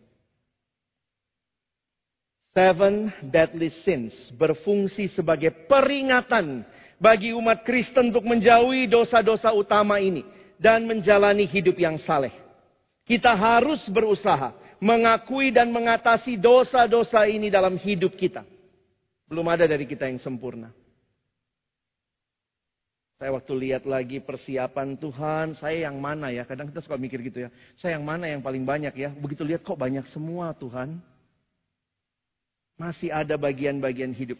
Seven 2.56 3.12
deadly 3.20 3.68
sins 3.84 4.16
berfungsi 4.32 5.12
sebagai 5.12 5.52
peringatan 5.68 6.64
bagi 6.96 7.36
umat 7.36 7.68
Kristen 7.68 8.08
untuk 8.08 8.24
menjauhi 8.24 8.88
dosa-dosa 8.88 9.52
utama 9.52 10.00
ini 10.00 10.24
dan 10.56 10.84
menjalani 10.88 11.44
hidup 11.44 11.76
yang 11.76 12.00
saleh. 12.04 12.32
Kita 13.06 13.32
harus 13.38 13.86
berusaha 13.86 14.52
mengakui 14.82 15.54
dan 15.54 15.70
mengatasi 15.70 16.36
dosa-dosa 16.36 17.24
ini 17.30 17.48
dalam 17.48 17.78
hidup 17.78 18.12
kita. 18.18 18.42
Belum 19.30 19.46
ada 19.46 19.64
dari 19.64 19.86
kita 19.86 20.10
yang 20.10 20.18
sempurna. 20.18 20.70
Saya 23.16 23.32
waktu 23.32 23.52
lihat 23.56 23.88
lagi 23.88 24.20
persiapan 24.20 24.92
Tuhan, 25.00 25.56
saya 25.56 25.88
yang 25.88 25.96
mana 25.96 26.28
ya? 26.28 26.44
Kadang 26.44 26.68
kita 26.68 26.84
suka 26.84 27.00
mikir 27.00 27.24
gitu 27.24 27.48
ya. 27.48 27.50
Saya 27.80 27.96
yang 27.96 28.04
mana 28.04 28.28
yang 28.28 28.44
paling 28.44 28.60
banyak 28.60 28.92
ya? 28.92 29.08
Begitu 29.16 29.40
lihat 29.40 29.64
kok 29.64 29.80
banyak 29.80 30.04
semua 30.12 30.52
Tuhan. 30.52 31.00
Masih 32.76 33.08
ada 33.08 33.40
bagian-bagian 33.40 34.12
hidup 34.12 34.36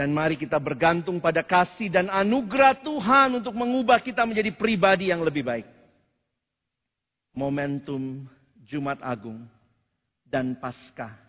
dan 0.00 0.16
mari 0.16 0.40
kita 0.40 0.56
bergantung 0.56 1.20
pada 1.20 1.44
kasih 1.44 1.92
dan 1.92 2.08
anugerah 2.08 2.72
Tuhan 2.80 3.36
untuk 3.36 3.52
mengubah 3.52 4.00
kita 4.00 4.24
menjadi 4.24 4.48
pribadi 4.48 5.12
yang 5.12 5.20
lebih 5.20 5.44
baik. 5.44 5.68
Momentum 7.36 8.24
Jumat 8.64 8.96
Agung 9.04 9.44
dan 10.24 10.56
Paskah, 10.56 11.20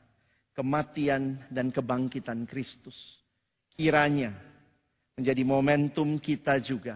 kematian 0.55 1.35
dan 1.51 1.67
kebangkitan 1.67 2.47
Kristus. 2.47 2.95
Kiranya 3.75 4.31
menjadi 5.19 5.43
momentum 5.43 6.15
kita 6.15 6.63
juga. 6.63 6.95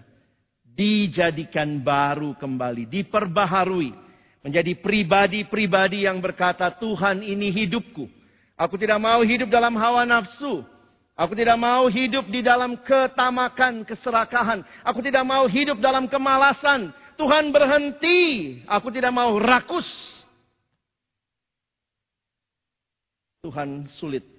Dijadikan 0.63 1.83
baru 1.83 2.39
kembali, 2.39 2.87
diperbaharui. 2.87 3.91
Menjadi 4.47 4.79
pribadi-pribadi 4.79 6.07
yang 6.07 6.23
berkata, 6.23 6.71
Tuhan 6.71 7.19
ini 7.19 7.51
hidupku. 7.51 8.07
Aku 8.55 8.79
tidak 8.79 9.03
mau 9.03 9.19
hidup 9.27 9.51
dalam 9.51 9.75
hawa 9.75 10.07
nafsu. 10.07 10.63
Aku 11.15 11.31
tidak 11.31 11.55
mau 11.55 11.87
hidup 11.87 12.27
di 12.27 12.43
dalam 12.43 12.75
ketamakan, 12.83 13.87
keserakahan. 13.87 14.59
Aku 14.83 14.99
tidak 14.99 15.23
mau 15.23 15.47
hidup 15.47 15.79
dalam 15.79 16.11
kemalasan. 16.11 16.91
Tuhan 17.15 17.55
berhenti. 17.55 18.59
Aku 18.67 18.91
tidak 18.91 19.15
mau 19.15 19.39
rakus. 19.39 19.87
Tuhan 23.41 23.87
sulit 23.95 24.35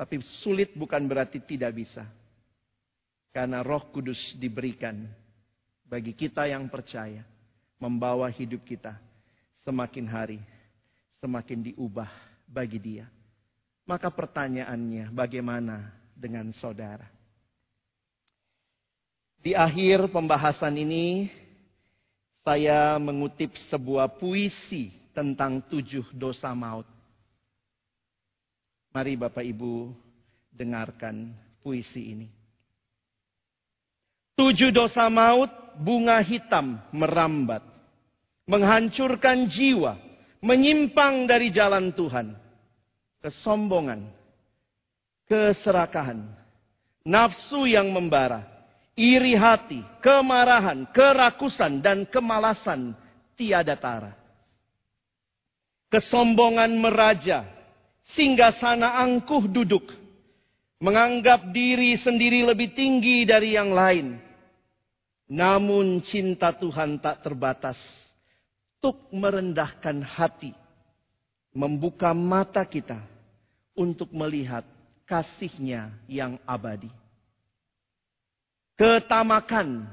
tapi 0.00 0.16
sulit 0.40 0.72
bukan 0.72 1.04
berarti 1.04 1.44
tidak 1.44 1.76
bisa. 1.76 2.08
Karena 3.36 3.60
roh 3.60 3.92
kudus 3.92 4.32
diberikan 4.40 4.96
bagi 5.84 6.16
kita 6.16 6.48
yang 6.48 6.72
percaya. 6.72 7.20
Membawa 7.76 8.32
hidup 8.32 8.64
kita 8.64 8.96
semakin 9.60 10.08
hari 10.08 10.40
semakin 11.20 11.68
diubah 11.68 12.08
bagi 12.48 12.80
dia. 12.80 13.04
Maka 13.90 14.06
pertanyaannya 14.06 15.10
bagaimana 15.10 15.90
dengan 16.14 16.54
saudara? 16.54 17.10
Di 19.42 19.50
akhir 19.50 20.14
pembahasan 20.14 20.78
ini 20.78 21.26
saya 22.46 22.94
mengutip 23.02 23.58
sebuah 23.66 24.14
puisi 24.14 24.94
tentang 25.10 25.58
tujuh 25.66 26.06
dosa 26.14 26.54
maut. 26.54 26.86
Mari 28.94 29.18
Bapak 29.18 29.42
Ibu 29.42 29.90
dengarkan 30.54 31.34
puisi 31.58 32.14
ini. 32.14 32.28
Tujuh 34.38 34.70
dosa 34.70 35.10
maut 35.10 35.50
bunga 35.82 36.22
hitam 36.22 36.78
merambat. 36.94 37.66
Menghancurkan 38.46 39.50
jiwa. 39.50 39.98
Menyimpang 40.38 41.26
dari 41.26 41.50
jalan 41.50 41.90
Tuhan. 41.90 42.49
Kesombongan. 43.20 44.08
Keserakahan. 45.28 46.24
Nafsu 47.04 47.68
yang 47.68 47.92
membara. 47.92 48.44
Iri 48.96 49.36
hati. 49.36 49.80
Kemarahan. 50.00 50.88
Kerakusan 50.92 51.84
dan 51.84 52.08
kemalasan 52.08 52.96
tiada 53.36 53.76
tara. 53.76 54.12
Kesombongan 55.90 56.70
meraja 56.78 57.60
Singgah 58.14 58.58
sana 58.58 58.98
angkuh 58.98 59.46
duduk. 59.46 59.94
Menganggap 60.80 61.52
diri 61.52 61.94
sendiri 62.00 62.42
lebih 62.42 62.72
tinggi 62.72 63.28
dari 63.28 63.54
yang 63.54 63.70
lain. 63.70 64.16
Namun 65.30 66.00
cinta 66.02 66.50
Tuhan 66.56 66.98
tak 66.98 67.22
terbatas. 67.22 67.78
Untuk 68.80 69.12
merendahkan 69.12 70.00
hati. 70.00 70.56
Membuka 71.50 72.14
mata 72.14 72.62
kita. 72.66 73.02
Untuk 73.74 74.12
melihat 74.12 74.66
kasihnya 75.06 75.94
yang 76.06 76.36
abadi. 76.44 76.90
Ketamakan. 78.76 79.88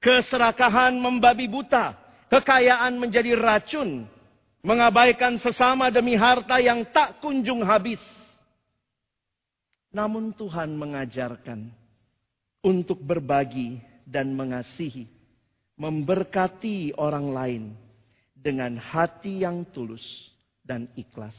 Keserakahan 0.00 0.96
membabi 0.96 1.46
buta. 1.46 1.94
Kekayaan 2.30 2.96
menjadi 2.96 3.34
racun 3.34 4.06
Mengabaikan 4.60 5.40
sesama 5.40 5.88
demi 5.88 6.12
harta 6.12 6.60
yang 6.60 6.84
tak 6.92 7.24
kunjung 7.24 7.64
habis. 7.64 8.00
Namun 9.88 10.36
Tuhan 10.36 10.76
mengajarkan 10.76 11.72
untuk 12.60 13.00
berbagi 13.00 13.80
dan 14.04 14.36
mengasihi, 14.36 15.08
memberkati 15.80 16.92
orang 17.00 17.26
lain 17.32 17.64
dengan 18.36 18.76
hati 18.76 19.40
yang 19.48 19.64
tulus 19.72 20.04
dan 20.70 20.86
ikhlas. 20.94 21.34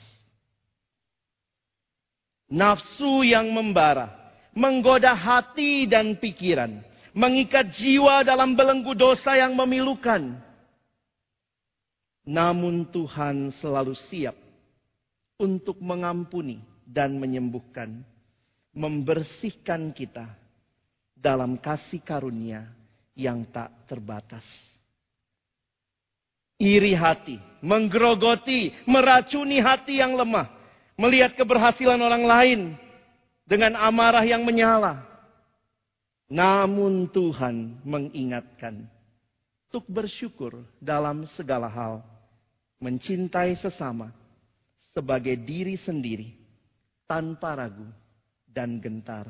Nafsu 2.51 3.23
yang 3.23 3.47
membara, 3.55 4.11
menggoda 4.51 5.15
hati 5.15 5.87
dan 5.87 6.19
pikiran, 6.19 6.83
mengikat 7.15 7.71
jiwa 7.71 8.27
dalam 8.27 8.51
belenggu 8.59 8.91
dosa 8.91 9.39
yang 9.39 9.55
memilukan 9.55 10.51
namun 12.27 12.85
Tuhan 12.93 13.49
selalu 13.57 13.97
siap 14.09 14.37
untuk 15.41 15.81
mengampuni 15.81 16.61
dan 16.85 17.17
menyembuhkan, 17.17 18.05
membersihkan 18.77 19.89
kita 19.89 20.29
dalam 21.17 21.57
kasih 21.57 22.01
karunia 22.05 22.69
yang 23.17 23.41
tak 23.49 23.73
terbatas. 23.89 24.45
Iri 26.61 26.93
hati, 26.93 27.41
menggerogoti, 27.65 28.69
meracuni 28.85 29.57
hati 29.57 29.97
yang 29.97 30.13
lemah, 30.13 30.45
melihat 30.93 31.33
keberhasilan 31.33 31.97
orang 31.97 32.23
lain 32.29 32.61
dengan 33.49 33.73
amarah 33.81 34.21
yang 34.21 34.45
menyala. 34.45 35.01
Namun 36.29 37.09
Tuhan 37.09 37.81
mengingatkan 37.81 38.85
untuk 39.67 39.83
bersyukur 39.89 40.61
dalam 40.77 41.25
segala 41.33 41.65
hal 41.65 42.05
mencintai 42.77 43.57
sesama 43.59 44.13
sebagai 44.95 45.35
diri 45.35 45.75
sendiri 45.81 46.31
tanpa 47.07 47.55
ragu 47.55 47.87
dan 48.47 48.79
gentar. 48.79 49.27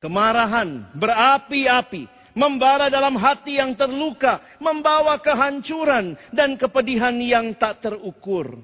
Kemarahan 0.00 0.92
berapi-api, 0.92 2.04
membara 2.34 2.90
dalam 2.90 3.14
hati 3.16 3.56
yang 3.62 3.72
terluka, 3.78 4.42
membawa 4.58 5.16
kehancuran 5.22 6.18
dan 6.34 6.58
kepedihan 6.58 7.14
yang 7.16 7.54
tak 7.54 7.80
terukur. 7.80 8.58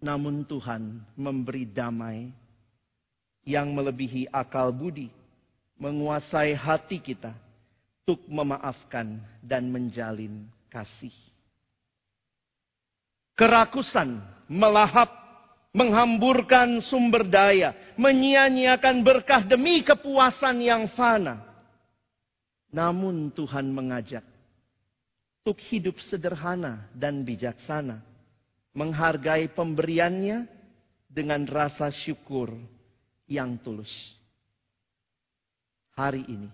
Namun 0.00 0.44
Tuhan 0.44 1.00
memberi 1.16 1.64
damai 1.64 2.28
yang 3.44 3.72
melebihi 3.72 4.28
akal 4.32 4.72
budi, 4.72 5.08
menguasai 5.80 6.56
hati 6.56 7.00
kita 7.00 7.32
untuk 8.04 8.20
memaafkan 8.28 9.20
dan 9.40 9.68
menjalin 9.68 10.44
kasih. 10.68 11.12
Kerakusan 13.32 14.20
melahap, 14.46 15.08
menghamburkan 15.72 16.84
sumber 16.84 17.24
daya, 17.24 17.72
menyia-nyiakan 17.96 19.00
berkah 19.00 19.42
demi 19.42 19.80
kepuasan 19.80 20.60
yang 20.60 20.84
fana. 20.92 21.53
Namun 22.74 23.30
Tuhan 23.30 23.70
mengajak 23.70 24.26
untuk 25.46 25.62
hidup 25.70 25.94
sederhana 26.10 26.90
dan 26.90 27.22
bijaksana, 27.22 28.02
menghargai 28.74 29.46
pemberiannya 29.54 30.50
dengan 31.06 31.46
rasa 31.46 31.94
syukur 31.94 32.50
yang 33.30 33.54
tulus. 33.62 33.94
Hari 35.94 36.26
ini 36.26 36.50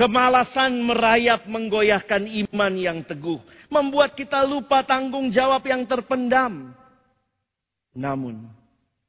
Kemalasan 0.00 0.80
merayap 0.80 1.44
menggoyahkan 1.44 2.24
iman 2.24 2.72
yang 2.72 3.04
teguh. 3.04 3.36
Membuat 3.68 4.16
kita 4.16 4.40
lupa 4.48 4.80
tanggung 4.80 5.28
jawab 5.28 5.60
yang 5.68 5.84
terpendam. 5.84 6.72
Namun 7.92 8.48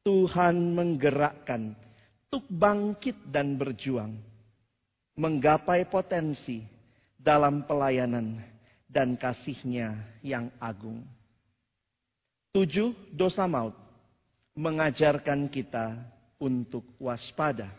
Tuhan 0.04 0.75
menggerakkan 0.75 1.80
untuk 2.27 2.43
bangkit 2.51 3.15
dan 3.32 3.56
berjuang. 3.56 4.19
Menggapai 5.22 5.86
potensi 5.86 6.66
dalam 7.14 7.62
pelayanan 7.70 8.42
dan 8.90 9.14
kasihnya 9.14 9.94
yang 10.26 10.50
agung. 10.58 11.06
Tujuh, 12.58 12.98
dosa 13.14 13.46
maut 13.46 13.78
mengajarkan 14.58 15.46
kita 15.46 16.02
untuk 16.42 16.84
waspada 16.98 17.70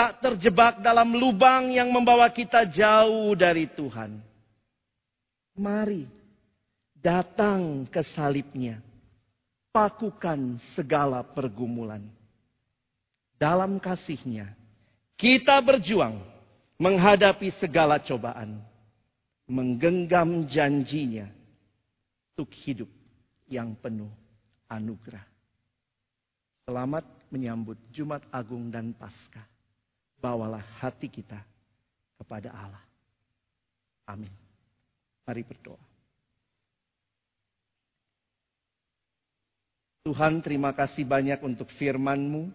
tak 0.00 0.16
terjebak 0.24 0.80
dalam 0.80 1.12
lubang 1.12 1.76
yang 1.76 1.92
membawa 1.92 2.32
kita 2.32 2.64
jauh 2.64 3.36
dari 3.36 3.68
Tuhan. 3.68 4.16
Mari 5.60 6.08
datang 6.96 7.84
ke 7.84 8.00
salibnya. 8.16 8.80
Pakukan 9.68 10.56
segala 10.72 11.20
pergumulan. 11.20 12.00
Dalam 13.36 13.76
kasihnya, 13.76 14.56
kita 15.20 15.60
berjuang 15.60 16.16
menghadapi 16.80 17.52
segala 17.60 18.00
cobaan. 18.00 18.64
Menggenggam 19.50 20.46
janjinya 20.46 21.28
untuk 22.32 22.54
hidup 22.64 22.88
yang 23.50 23.74
penuh 23.76 24.08
anugerah. 24.70 25.26
Selamat 26.64 27.02
menyambut 27.34 27.74
Jumat 27.90 28.22
Agung 28.30 28.70
dan 28.70 28.94
Paskah 28.94 29.42
bawalah 30.22 30.62
hati 30.78 31.10
kita 31.10 31.42
kepada 32.14 32.54
Allah. 32.54 32.84
Amin. 34.06 34.30
Mari 35.26 35.42
berdoa. 35.42 35.82
Tuhan 40.06 40.40
terima 40.40 40.70
kasih 40.72 41.04
banyak 41.04 41.42
untuk 41.42 41.68
firman-Mu 41.74 42.54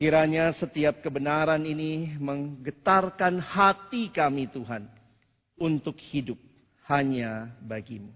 Kiranya 0.00 0.48
setiap 0.56 1.04
kebenaran 1.04 1.60
ini 1.60 2.16
menggetarkan 2.16 3.36
hati 3.36 4.08
kami 4.08 4.48
Tuhan 4.48 4.88
untuk 5.60 5.92
hidup 6.00 6.40
hanya 6.88 7.52
bagimu. 7.60 8.08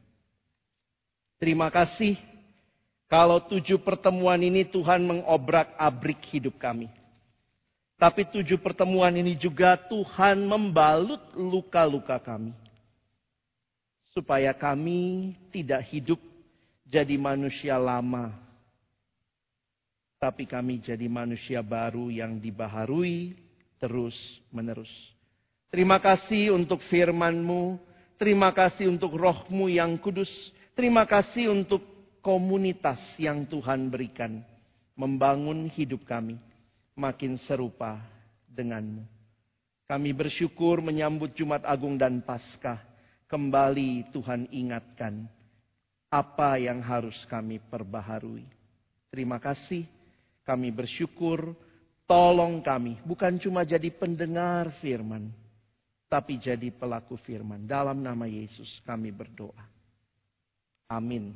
Terima 1.37 1.69
kasih 1.69 2.17
kalau 3.05 3.37
tujuh 3.37 3.85
pertemuan 3.85 4.41
ini 4.41 4.65
Tuhan 4.65 5.05
mengobrak-abrik 5.05 6.25
hidup 6.33 6.57
kami. 6.57 6.89
Tapi 8.01 8.33
tujuh 8.33 8.57
pertemuan 8.65 9.13
ini 9.13 9.37
juga 9.37 9.77
Tuhan 9.77 10.41
membalut 10.41 11.21
luka-luka 11.37 12.17
kami. 12.17 12.57
Supaya 14.17 14.57
kami 14.57 15.37
tidak 15.53 15.85
hidup 15.93 16.17
jadi 16.89 17.21
manusia 17.21 17.77
lama. 17.77 18.44
Tapi 20.25 20.49
kami 20.49 20.81
jadi 20.81 21.05
manusia 21.05 21.61
baru 21.61 22.09
yang 22.09 22.41
dibaharui 22.41 23.37
terus 23.77 24.17
menerus. 24.49 24.89
Terima 25.69 26.01
kasih 26.01 26.57
untuk 26.57 26.81
firman-Mu. 26.89 27.77
Terima 28.17 28.49
kasih 28.49 28.89
untuk 28.89 29.21
rohmu 29.21 29.69
yang 29.69 30.01
kudus. 30.01 30.33
Terima 30.73 31.05
kasih 31.05 31.53
untuk 31.53 31.85
komunitas 32.25 33.05
yang 33.21 33.45
Tuhan 33.45 33.93
berikan. 33.93 34.41
Membangun 34.97 35.69
hidup 35.69 36.09
kami 36.09 36.41
makin 36.97 37.37
serupa 37.45 38.01
denganmu. 38.49 39.05
Kami 39.85 40.11
bersyukur 40.17 40.81
menyambut 40.81 41.37
Jumat 41.37 41.69
Agung 41.69 42.01
dan 42.01 42.25
Paskah. 42.25 42.81
Kembali 43.29 44.09
Tuhan 44.09 44.49
ingatkan 44.49 45.29
apa 46.09 46.57
yang 46.57 46.81
harus 46.81 47.21
kami 47.29 47.61
perbaharui. 47.69 48.49
Terima 49.13 49.37
kasih. 49.37 49.85
Kami 50.45 50.69
bersyukur, 50.69 51.57
tolong 52.05 52.61
kami 52.61 53.01
bukan 53.03 53.41
cuma 53.41 53.65
jadi 53.65 53.89
pendengar 53.97 54.77
firman, 54.85 55.33
tapi 56.07 56.37
jadi 56.37 56.69
pelaku 56.69 57.17
firman. 57.25 57.65
Dalam 57.65 58.05
nama 58.05 58.29
Yesus 58.29 58.69
kami 58.85 59.09
berdoa. 59.09 59.65
Amin. 60.93 61.33